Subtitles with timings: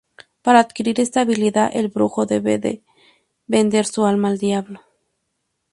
[0.41, 2.81] Para adquirir esta habilidad el brujo debe de
[3.45, 4.79] vender su alma al Diablo.